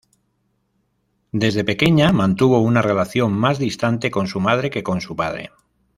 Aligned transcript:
Desde 1.31 1.63
pequeña 1.63 2.11
mantuvo 2.11 2.57
una 2.59 2.81
relación 2.81 3.33
más 3.33 3.59
distante 3.59 4.09
con 4.09 4.25
su 4.25 4.39
madre 4.39 4.71
que 4.71 4.81
con 4.81 4.99
su 4.99 5.15
padre. 5.15 5.51